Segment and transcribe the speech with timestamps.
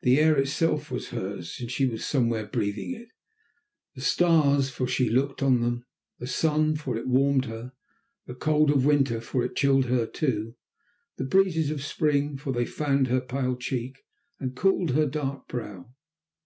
[0.00, 3.08] The air itself was hers, since she was somewhere breathing it;
[3.94, 5.84] the stars, for she looked on them;
[6.18, 7.72] the sun, for it warmed her;
[8.26, 10.54] the cold of winter, for it chilled her too;
[11.18, 14.04] the breezes of spring, for they fanned her pale cheek
[14.40, 15.90] and cooled her dark brow.